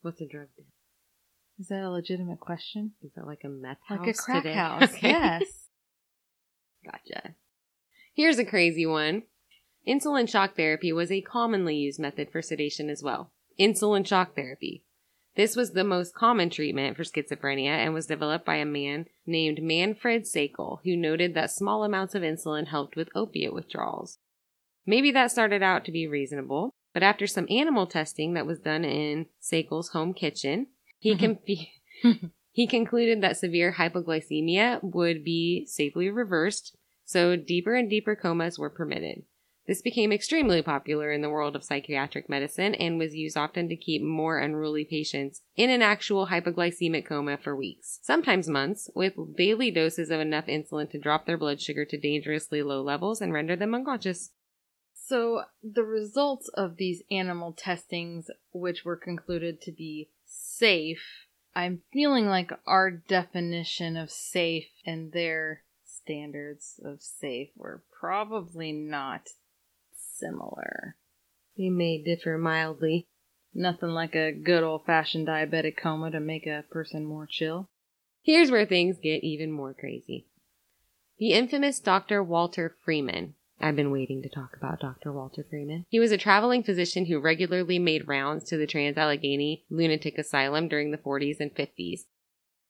[0.00, 0.66] What's a drug den?
[1.58, 2.92] Is that a legitimate question?
[3.02, 3.98] Is that like a meth house?
[4.06, 4.54] Like a crack today?
[4.54, 5.08] house, Okay.
[5.10, 5.44] yes.
[6.82, 7.34] Gotcha.
[8.14, 9.24] Here's a crazy one.
[9.88, 13.32] Insulin shock therapy was a commonly used method for sedation as well.
[13.58, 14.84] Insulin shock therapy.
[15.36, 19.62] This was the most common treatment for schizophrenia and was developed by a man named
[19.62, 24.18] Manfred Sakel, who noted that small amounts of insulin helped with opiate withdrawals.
[24.84, 28.84] Maybe that started out to be reasonable, but after some animal testing that was done
[28.84, 30.66] in Sakel's home kitchen,
[30.98, 31.34] he mm-hmm.
[32.02, 36.76] conf- he concluded that severe hypoglycemia would be safely reversed,
[37.10, 39.24] so deeper and deeper comas were permitted.
[39.66, 43.76] This became extremely popular in the world of psychiatric medicine and was used often to
[43.76, 49.72] keep more unruly patients in an actual hypoglycemic coma for weeks, sometimes months, with daily
[49.72, 53.56] doses of enough insulin to drop their blood sugar to dangerously low levels and render
[53.56, 54.30] them unconscious.
[54.94, 62.26] So, the results of these animal testings, which were concluded to be safe, I'm feeling
[62.26, 65.62] like our definition of safe and their
[66.10, 69.28] standards of safe were probably not
[70.16, 70.96] similar.
[71.56, 73.06] They may differ mildly.
[73.54, 77.68] Nothing like a good old fashioned diabetic coma to make a person more chill.
[78.22, 80.26] Here's where things get even more crazy.
[81.18, 82.22] The infamous Dr.
[82.22, 85.12] Walter Freeman I've been waiting to talk about Dr.
[85.12, 85.84] Walter Freeman.
[85.90, 90.66] He was a traveling physician who regularly made rounds to the Trans Allegheny Lunatic Asylum
[90.66, 92.04] during the 40s and 50s.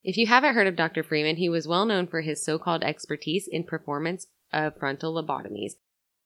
[0.03, 1.03] If you haven't heard of Dr.
[1.03, 5.73] Freeman, he was well known for his so called expertise in performance of frontal lobotomies.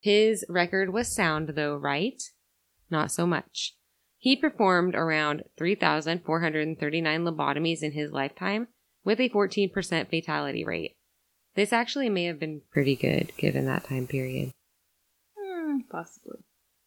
[0.01, 2.23] His record was sound, though, right?
[2.91, 3.75] Not so much.
[4.19, 8.69] He performed around 3,439 lobotomies in his lifetime
[9.05, 10.97] with a 14% fatality rate.
[11.57, 14.53] This actually may have been pretty good given that time period.
[15.39, 16.39] Hmm, possibly.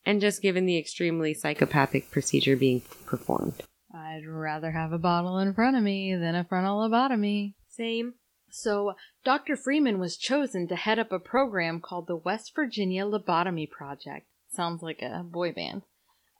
[0.06, 3.64] And just given the extremely psychopathic procedure being performed.
[3.98, 7.56] I'd rather have a bottle in front of me than a frontal lobotomy.
[7.68, 8.14] Same.
[8.50, 8.94] So,
[9.26, 9.56] Dr.
[9.56, 14.28] Freeman was chosen to head up a program called the West Virginia Lobotomy Project.
[14.50, 15.82] Sounds like a boy band.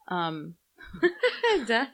[0.08, 0.54] Um,
[1.02, 1.88] it does.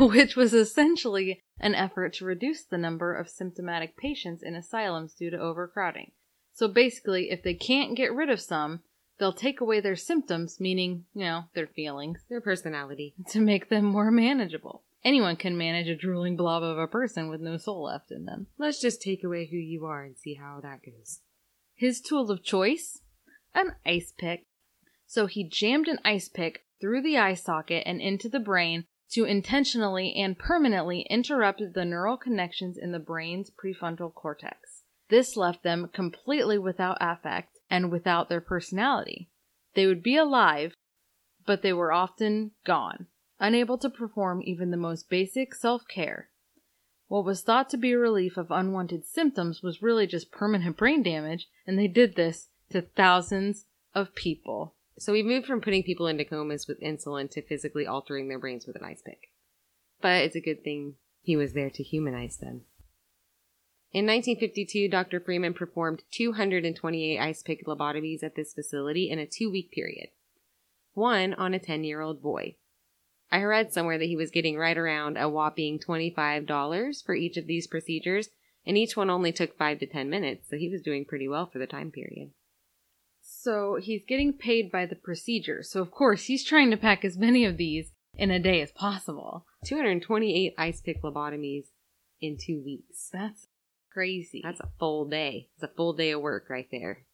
[0.00, 5.30] which was essentially an effort to reduce the number of symptomatic patients in asylums due
[5.30, 6.12] to overcrowding.
[6.52, 8.80] So basically, if they can't get rid of some,
[9.18, 13.14] they'll take away their symptoms, meaning, you know, their feelings, Their personality.
[13.30, 14.82] to make them more manageable.
[15.02, 18.48] Anyone can manage a drooling blob of a person with no soul left in them.
[18.58, 21.20] Let's just take away who you are and see how that goes.
[21.74, 23.00] His tool of choice?
[23.54, 24.44] An ice pick.
[25.06, 29.24] So he jammed an ice pick through the eye socket and into the brain to
[29.24, 34.84] intentionally and permanently interrupt the neural connections in the brain's prefrontal cortex.
[35.08, 39.28] This left them completely without affect and without their personality.
[39.74, 40.74] They would be alive,
[41.46, 43.06] but they were often gone,
[43.40, 46.28] unable to perform even the most basic self care.
[47.08, 51.02] What was thought to be a relief of unwanted symptoms was really just permanent brain
[51.02, 54.76] damage, and they did this to thousands of people.
[54.98, 58.66] So we moved from putting people into comas with insulin to physically altering their brains
[58.66, 59.30] with an ice pick.
[60.00, 62.62] But it's a good thing he was there to humanize them.
[63.92, 65.18] In 1952, Dr.
[65.18, 70.10] Freeman performed 228 ice pick lobotomies at this facility in a two week period.
[70.92, 72.56] One on a 10 year old boy.
[73.32, 77.46] I read somewhere that he was getting right around a whopping $25 for each of
[77.46, 78.28] these procedures,
[78.66, 81.46] and each one only took 5 to 10 minutes, so he was doing pretty well
[81.46, 82.30] for the time period.
[83.22, 87.16] So he's getting paid by the procedure, so of course he's trying to pack as
[87.16, 89.46] many of these in a day as possible.
[89.64, 91.66] 228 ice pick lobotomies
[92.20, 93.08] in two weeks.
[93.12, 93.46] That's
[93.92, 94.40] crazy.
[94.42, 95.48] That's a full day.
[95.54, 97.04] It's a full day of work right there.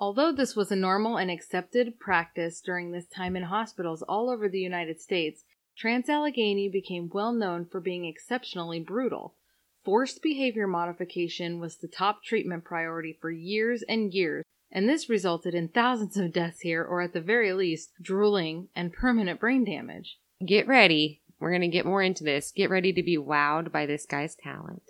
[0.00, 4.48] Although this was a normal and accepted practice during this time in hospitals all over
[4.48, 5.42] the United States,
[5.78, 9.36] Trans-Allegheny became well known for being exceptionally brutal.
[9.84, 15.54] Forced behavior modification was the top treatment priority for years and years, and this resulted
[15.54, 20.18] in thousands of deaths here, or at the very least, drooling and permanent brain damage.
[20.44, 21.22] Get ready.
[21.38, 22.50] We're going to get more into this.
[22.50, 24.82] Get ready to be wowed by this guy's talent.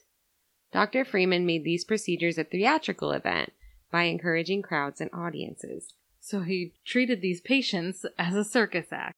[0.72, 1.04] Dr.
[1.04, 3.52] Freeman made these procedures a theatrical event
[3.92, 5.92] by encouraging crowds and audiences.
[6.20, 9.14] So he treated these patients as a circus act.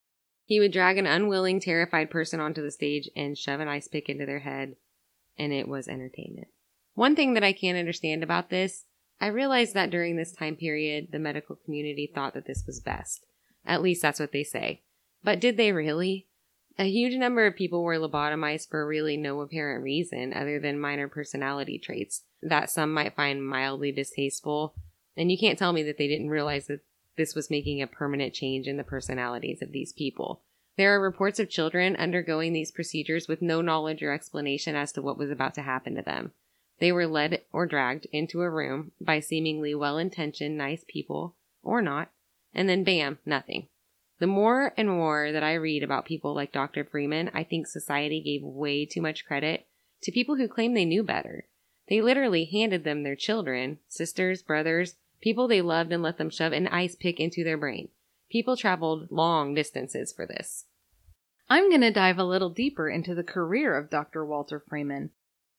[0.51, 4.09] He would drag an unwilling, terrified person onto the stage and shove an ice pick
[4.09, 4.75] into their head,
[5.39, 6.49] and it was entertainment.
[6.95, 8.85] One thing that I can't understand about this,
[9.21, 13.25] I realized that during this time period, the medical community thought that this was best.
[13.65, 14.83] At least that's what they say.
[15.23, 16.27] But did they really?
[16.81, 21.07] A huge number of people were lobotomized for really no apparent reason other than minor
[21.07, 24.75] personality traits that some might find mildly distasteful.
[25.17, 26.81] And you can't tell me that they didn't realize that
[27.17, 30.43] this was making a permanent change in the personalities of these people.
[30.77, 35.03] There are reports of children undergoing these procedures with no knowledge or explanation as to
[35.03, 36.33] what was about to happen to them.
[36.79, 41.83] They were led or dragged into a room by seemingly well intentioned, nice people, or
[41.83, 42.11] not,
[42.55, 43.69] and then bam, nothing.
[44.19, 46.85] The more and more that I read about people like Dr.
[46.85, 49.67] Freeman, I think society gave way too much credit
[50.03, 51.47] to people who claim they knew better.
[51.89, 56.53] They literally handed them their children, sisters, brothers, people they loved, and let them shove
[56.53, 57.89] an ice pick into their brain.
[58.31, 60.67] People traveled long distances for this.
[61.49, 64.25] I'm going to dive a little deeper into the career of Dr.
[64.25, 65.11] Walter Freeman.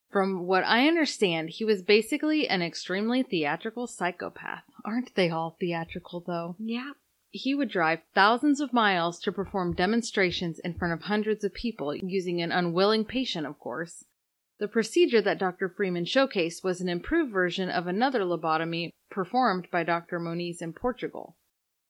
[0.10, 4.64] From what I understand, he was basically an extremely theatrical psychopath.
[4.86, 6.56] Aren't they all theatrical, though?
[6.60, 6.92] Yeah.
[7.30, 11.96] He would drive thousands of miles to perform demonstrations in front of hundreds of people,
[11.96, 14.04] using an unwilling patient, of course.
[14.62, 15.70] The procedure that Dr.
[15.70, 20.20] Freeman showcased was an improved version of another lobotomy performed by Dr.
[20.20, 21.36] Moniz in Portugal.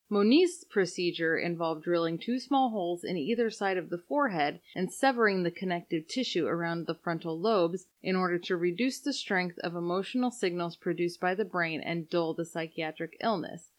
[0.09, 5.43] Moniz's procedure involved drilling two small holes in either side of the forehead and severing
[5.43, 10.31] the connective tissue around the frontal lobes in order to reduce the strength of emotional
[10.31, 13.71] signals produced by the brain and dull the psychiatric illness.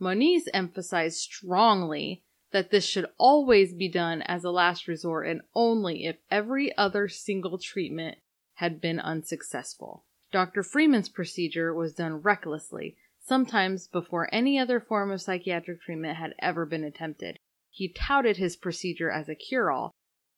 [0.00, 6.04] Moniz emphasized strongly that this should always be done as a last resort and only
[6.04, 8.18] if every other single treatment
[8.60, 10.04] had been unsuccessful.
[10.30, 10.62] Dr.
[10.62, 16.66] Freeman's procedure was done recklessly, sometimes before any other form of psychiatric treatment had ever
[16.66, 17.38] been attempted.
[17.70, 19.92] He touted his procedure as a cure all,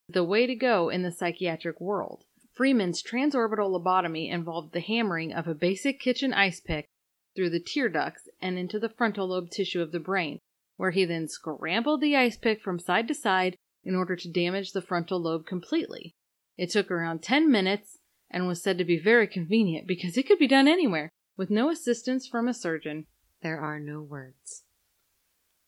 [0.09, 2.23] the way to go in the psychiatric world.
[2.53, 6.87] Freeman's transorbital lobotomy involved the hammering of a basic kitchen ice pick
[7.35, 10.39] through the tear ducts and into the frontal lobe tissue of the brain,
[10.77, 14.71] where he then scrambled the ice pick from side to side in order to damage
[14.71, 16.15] the frontal lobe completely.
[16.57, 17.99] It took around 10 minutes
[18.33, 21.71] and was said to be very convenient because it could be done anywhere with no
[21.71, 23.07] assistance from a surgeon.
[23.43, 24.63] There are no words.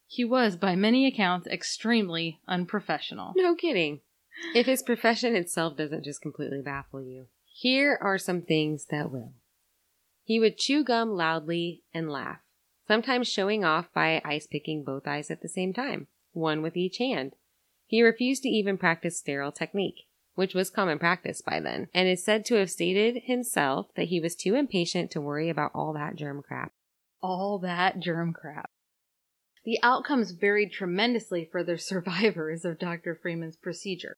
[0.07, 3.33] He was, by many accounts, extremely unprofessional.
[3.37, 4.01] No kidding.
[4.55, 9.33] If his profession itself doesn't just completely baffle you, here are some things that will.
[10.23, 12.41] He would chew gum loudly and laugh,
[12.87, 16.99] sometimes showing off by ice picking both eyes at the same time, one with each
[16.99, 17.35] hand.
[17.87, 22.25] He refused to even practice sterile technique, which was common practice by then, and is
[22.25, 26.17] said to have stated himself that he was too impatient to worry about all that
[26.17, 26.73] germ crap.
[27.21, 28.71] All that germ crap.
[29.65, 33.19] The outcomes varied tremendously for the survivors of Dr.
[33.21, 34.17] Freeman's procedure.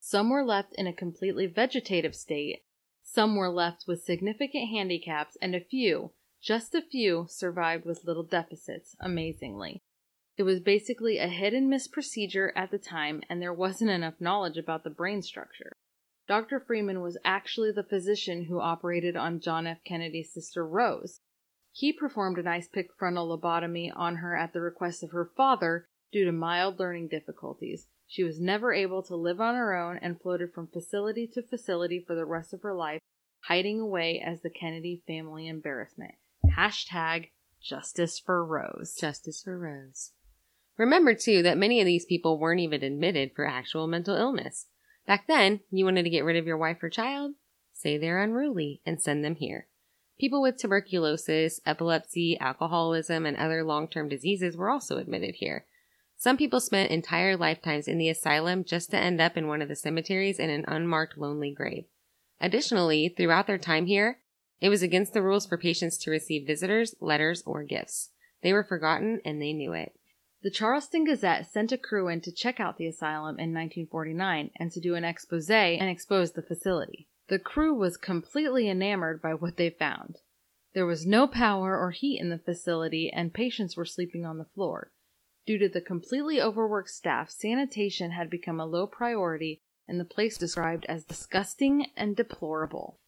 [0.00, 2.62] Some were left in a completely vegetative state,
[3.10, 6.12] some were left with significant handicaps, and a few,
[6.42, 9.82] just a few, survived with little deficits, amazingly.
[10.38, 14.20] It was basically a hit and miss procedure at the time, and there wasn't enough
[14.20, 15.72] knowledge about the brain structure.
[16.28, 16.60] Dr.
[16.60, 19.78] Freeman was actually the physician who operated on John F.
[19.84, 21.18] Kennedy's sister Rose.
[21.72, 25.88] He performed an ice pick frontal lobotomy on her at the request of her father
[26.12, 27.88] due to mild learning difficulties.
[28.06, 31.98] She was never able to live on her own and floated from facility to facility
[32.06, 33.00] for the rest of her life,
[33.44, 36.14] hiding away as the Kennedy family embarrassment.
[36.56, 37.30] Hashtag
[37.60, 38.94] justice for Rose.
[38.94, 40.12] Justice for Rose.
[40.78, 44.66] Remember, too, that many of these people weren't even admitted for actual mental illness.
[45.06, 47.32] Back then, you wanted to get rid of your wife or child?
[47.72, 49.66] Say they're unruly and send them here.
[50.18, 55.66] People with tuberculosis, epilepsy, alcoholism, and other long term diseases were also admitted here.
[56.16, 59.68] Some people spent entire lifetimes in the asylum just to end up in one of
[59.68, 61.84] the cemeteries in an unmarked lonely grave.
[62.40, 64.18] Additionally, throughout their time here,
[64.60, 68.10] it was against the rules for patients to receive visitors, letters, or gifts.
[68.42, 69.97] They were forgotten and they knew it.
[70.40, 74.70] The Charleston Gazette sent a crew in to check out the asylum in 1949 and
[74.70, 77.08] to do an expose and expose the facility.
[77.26, 80.18] The crew was completely enamored by what they found.
[80.74, 84.44] There was no power or heat in the facility, and patients were sleeping on the
[84.44, 84.92] floor.
[85.44, 90.38] Due to the completely overworked staff, sanitation had become a low priority, and the place
[90.38, 93.00] described as disgusting and deplorable.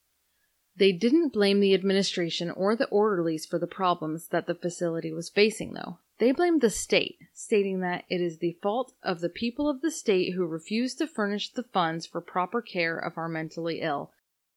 [0.75, 5.29] They didn't blame the administration or the orderlies for the problems that the facility was
[5.29, 5.99] facing, though.
[6.21, 9.89] They blame the state, stating that it is the fault of the people of the
[9.89, 14.11] state who refuse to furnish the funds for proper care of our mentally ill,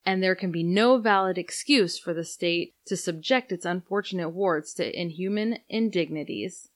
[0.04, 4.74] and there can be no valid excuse for the state to subject its unfortunate wards
[4.74, 6.68] to inhuman indignities.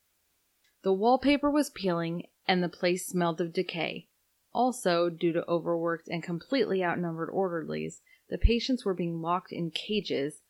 [0.82, 4.08] The wallpaper was peeling, and the place smelled of decay.
[4.54, 10.40] Also, due to overworked and completely outnumbered orderlies, the patients were being locked in cages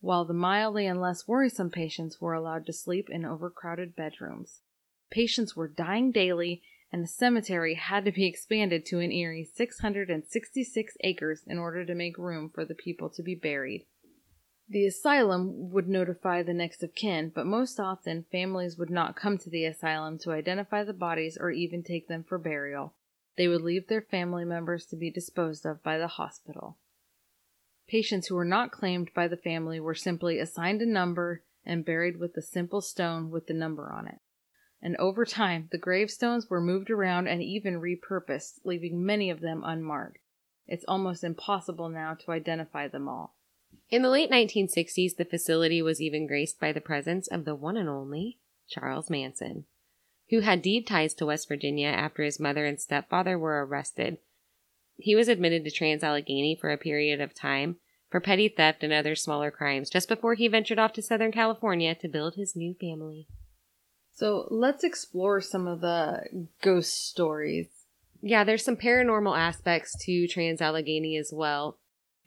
[0.00, 4.62] while the mildly and less worrisome patients were allowed to sleep in overcrowded bedrooms.
[5.10, 10.96] Patients were dying daily, and the cemetery had to be expanded to an eerie 666
[11.02, 13.86] acres in order to make room for the people to be buried.
[14.70, 19.38] The asylum would notify the next of kin, but most often families would not come
[19.38, 22.94] to the asylum to identify the bodies or even take them for burial.
[23.38, 26.76] They would leave their family members to be disposed of by the hospital.
[27.88, 32.18] Patients who were not claimed by the family were simply assigned a number and buried
[32.18, 34.20] with a simple stone with the number on it.
[34.82, 39.62] And over time, the gravestones were moved around and even repurposed, leaving many of them
[39.64, 40.18] unmarked.
[40.66, 43.34] It's almost impossible now to identify them all.
[43.90, 47.78] In the late 1960s, the facility was even graced by the presence of the one
[47.78, 49.64] and only Charles Manson,
[50.28, 54.18] who had deep ties to West Virginia after his mother and stepfather were arrested
[54.98, 57.76] he was admitted to Trans Allegheny for a period of time
[58.10, 61.94] for petty theft and other smaller crimes just before he ventured off to Southern California
[61.94, 63.28] to build his new family.
[64.12, 67.68] So let's explore some of the ghost stories.
[68.20, 71.78] Yeah, there's some paranormal aspects to Trans Allegheny as well.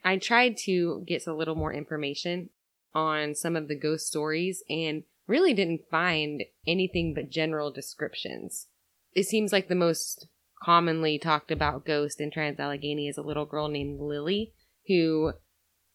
[0.02, 2.48] I tried to get a little more information
[2.94, 8.68] on some of the ghost stories and really didn't find anything but general descriptions.
[9.14, 10.26] It seems like the most
[10.64, 14.52] commonly talked about ghost in Trans Allegheny is a little girl named Lily
[14.86, 15.32] who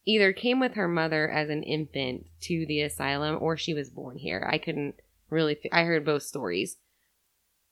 [0.05, 4.17] either came with her mother as an infant to the asylum or she was born
[4.17, 4.47] here.
[4.49, 4.95] I couldn't
[5.29, 6.77] really, I heard both stories.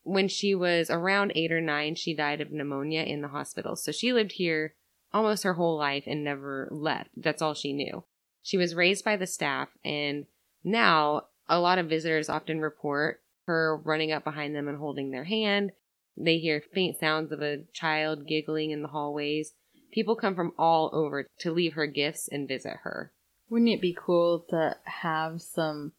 [0.03, 3.75] When she was around eight or nine, she died of pneumonia in the hospital.
[3.75, 4.75] So she lived here
[5.13, 7.09] almost her whole life and never left.
[7.15, 8.03] That's all she knew.
[8.43, 10.25] She was raised by the staff and
[10.63, 15.23] Now, a lot of visitors often report her running up behind them and holding their
[15.23, 15.71] hand.
[16.18, 19.53] They hear faint sounds of a child giggling in the hallways.
[19.91, 23.11] People come from all over to leave her gifts and visit her.
[23.49, 25.93] Wouldn't it be cool to have some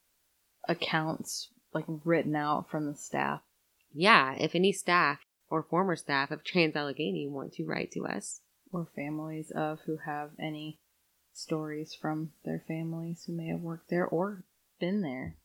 [0.69, 3.41] accounts like written out from the staff?
[3.93, 8.41] Yeah, if any staff or former staff of Trans Allegheny want to write to us.
[8.73, 10.81] Or families of who have any
[11.33, 14.45] stories from their families who may have worked there or
[14.81, 15.37] been there.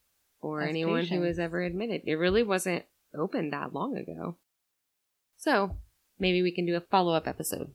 [0.42, 2.02] or anyone who has ever admitted.
[2.06, 4.38] It really wasn't open that long ago.
[5.42, 5.78] So
[6.20, 7.74] maybe we can do a follow up episode.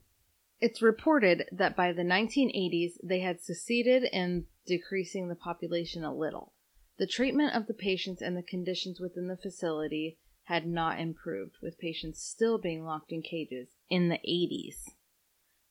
[0.61, 6.53] It's reported that by the 1980s they had succeeded in decreasing the population a little.
[6.99, 11.77] The treatment of the patients and the conditions within the facility had not improved, with
[11.81, 14.93] patients still being locked in cages in the 80s.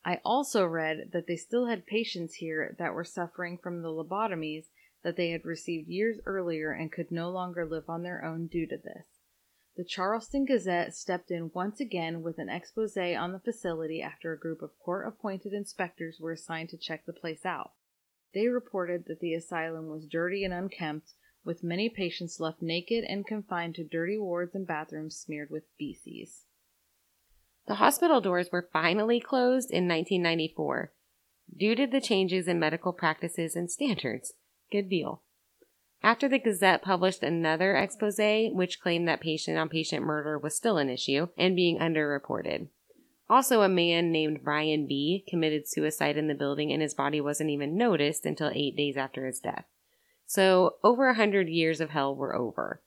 [0.04, 4.66] I also read that they still had patients here that were suffering from the lobotomies
[5.02, 8.68] that they had received years earlier and could no longer live on their own due
[8.68, 9.14] to this.
[9.78, 14.40] The Charleston Gazette stepped in once again with an expose on the facility after a
[14.40, 17.74] group of court appointed inspectors were assigned to check the place out.
[18.34, 21.14] They reported that the asylum was dirty and unkempt,
[21.44, 26.46] with many patients left naked and confined to dirty wards and bathrooms smeared with feces.
[27.68, 30.94] The hospital doors were finally closed in 1994
[31.56, 34.34] due to the changes in medical practices and standards.
[34.72, 35.22] Good deal.
[36.06, 38.20] After the Gazette published another expose
[38.53, 42.68] which claimed that patient on patient murder was still an issue and being underreported.
[43.28, 45.26] Also, a man named Brian B.
[45.28, 49.26] committed suicide in the building and his body wasn't even noticed until eight days after
[49.26, 49.66] his death.
[50.28, 52.84] So, over a hundred years of hell were over.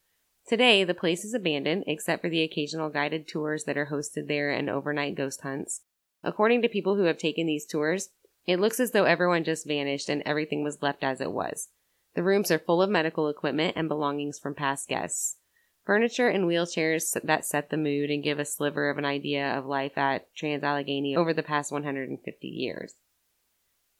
[0.46, 4.52] Today, the place is abandoned except for the occasional guided tours that are hosted there
[4.52, 5.80] and overnight ghost hunts.
[6.22, 8.10] According to people who have taken these tours,
[8.46, 11.70] it looks as though everyone just vanished and everything was left as it was.
[12.14, 15.36] The rooms are full of medical equipment and belongings from past guests.
[15.84, 19.64] Furniture and wheelchairs that set the mood and give a sliver of an idea of
[19.64, 22.94] life at Trans Allegheny over the past 150 years.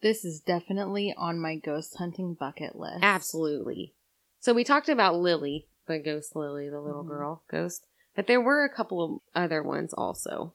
[0.00, 3.02] This is definitely on my ghost hunting bucket list.
[3.02, 3.94] Absolutely.
[4.38, 7.08] So we talked about Lily, the ghost Lily, the little Mhm.
[7.08, 10.54] girl ghost, but there were a couple of other ones also.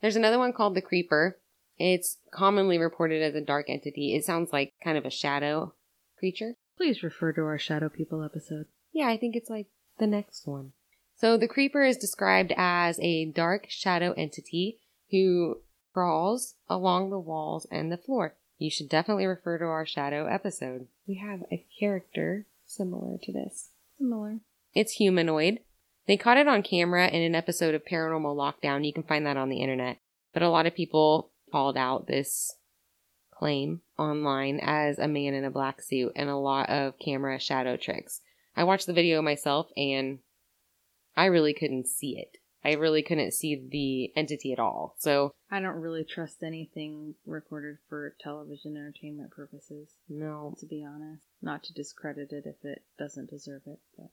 [0.00, 1.38] There's another one called the Creeper.
[1.78, 4.14] It's commonly reported as a dark entity.
[4.14, 5.74] It sounds like kind of a shadow
[6.18, 6.56] creature.
[6.76, 8.66] Please refer to our Shadow People episode.
[8.92, 9.66] Yeah, I think it's like
[9.98, 10.72] the next one.
[11.16, 14.78] So the creeper is described as a dark shadow entity
[15.10, 15.60] who
[15.94, 18.34] crawls along the walls and the floor.
[18.58, 20.88] You should definitely refer to our shadow episode.
[21.06, 23.70] We have a character similar to this.
[23.98, 24.40] Similar.
[24.74, 25.60] It's humanoid.
[26.06, 28.86] They caught it on camera in an episode of Paranormal Lockdown.
[28.86, 29.98] You can find that on the internet.
[30.34, 32.56] But a lot of people called out this
[33.38, 37.76] claim online as a man in a black suit and a lot of camera shadow
[37.76, 38.20] tricks.
[38.56, 40.20] I watched the video myself and
[41.16, 42.38] I really couldn't see it.
[42.64, 44.96] I really couldn't see the entity at all.
[44.98, 50.56] So, I don't really trust anything recorded for television entertainment purposes, no.
[50.58, 51.22] to be honest.
[51.40, 54.08] Not to discredit it if it doesn't deserve it, but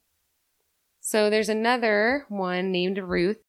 [1.00, 3.40] So there's another one named Ruth.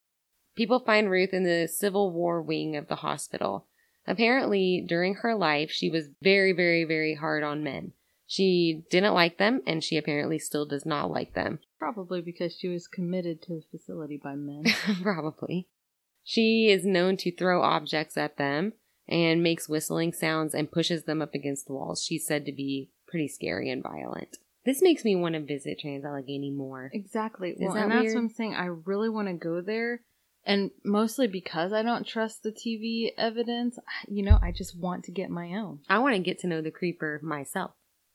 [0.57, 3.67] People find Ruth in the Civil War wing of the hospital.
[4.07, 7.93] Apparently, during her life, she was very, very, very hard on men.
[8.27, 11.61] She didn't like them, and she apparently still does not like them.
[11.79, 14.65] probably because she was committed to the facility by men.
[15.03, 15.69] Probably.
[16.23, 18.73] She is known to throw objects at them
[19.07, 22.03] and makes whistling sounds and pushes them up against the walls.
[22.03, 24.39] She's said to be pretty scary and violent.
[24.65, 26.91] This makes me want to visit Trans Allegheny more.
[26.95, 27.55] exactly.
[27.59, 28.55] Well, that and that's what I'm saying.
[28.55, 30.01] I really want to go there.
[30.47, 33.79] And mostly because I don't trust the TV evidence,
[34.09, 35.81] you know, I just want to get my own.
[35.89, 37.73] I want to get to know the creeper myself.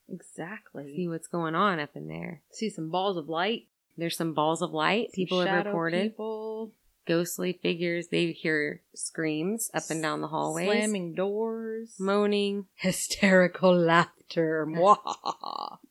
[0.08, 0.94] Exactly.
[0.96, 2.42] See what's going on up in there.
[2.50, 3.66] See some balls of light.
[3.96, 5.08] There's some balls of light.
[5.10, 6.72] some People have reported people
[7.06, 8.08] ghostly figures.
[8.08, 14.68] They hear screams up and down the hallways, slamming doors, moaning, hysterical laughter.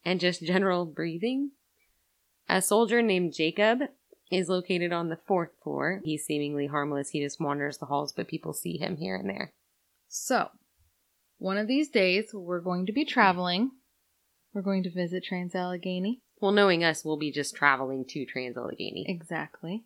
[0.05, 1.51] And just general breathing.
[2.47, 3.81] A soldier named Jacob
[4.31, 6.01] is located on the fourth floor.
[6.03, 7.09] He's seemingly harmless.
[7.09, 9.53] He just wanders the halls, but people see him here and there.
[10.07, 10.49] So,
[11.37, 13.71] one of these days, we're going to be traveling.
[14.53, 16.21] We're going to visit Trans Allegheny.
[16.41, 19.05] Well, knowing us, we'll be just traveling to Trans Allegheny.
[19.07, 19.85] Exactly.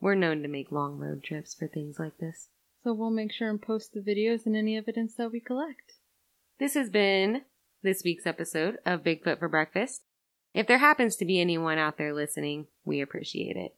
[0.00, 2.48] We're known to make long road trips for things like this.
[2.84, 5.94] So, we'll make sure and post the videos and any evidence that we collect.
[6.58, 7.42] This has been
[7.82, 10.02] this week's episode of Bigfoot for Breakfast.
[10.54, 13.74] If there happens to be anyone out there listening, we appreciate it.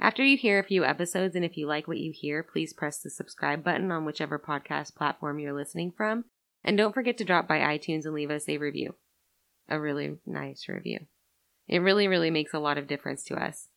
[0.00, 2.98] After you hear a few episodes and if you like what you hear, please press
[2.98, 6.24] the subscribe button on whichever podcast platform you're listening from.
[6.62, 8.94] And don't forget to drop by iTunes and leave us a review.
[9.68, 11.00] a really nice review.
[11.68, 13.68] It really, really makes a lot of difference to us.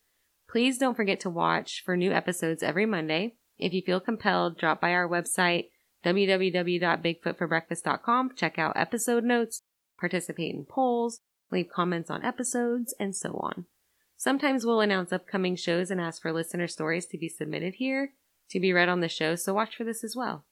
[0.49, 3.35] Please don't forget to watch for new episodes every Monday.
[3.57, 5.69] If you feel compelled, drop by our website,
[6.05, 9.63] www.bigfootforbreakfast.com, check out episode notes,
[9.99, 11.21] participate in polls,
[11.51, 13.65] leave comments on episodes, and so on.
[14.17, 18.13] Sometimes we'll announce upcoming shows and ask for listener stories to be submitted here
[18.49, 20.45] to be read on the show, so watch for this as well.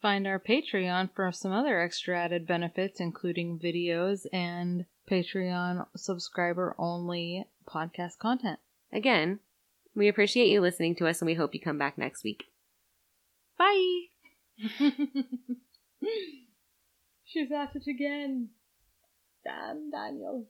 [0.00, 7.46] Find our Patreon for some other extra added benefits, including videos and Patreon subscriber only
[7.68, 8.60] podcast content.
[8.92, 9.40] Again,
[9.94, 12.44] we appreciate you listening to us and we hope you come back next week.
[13.58, 14.02] Bye!
[17.24, 18.50] She's at it again.
[19.48, 20.48] Damn, Daniel.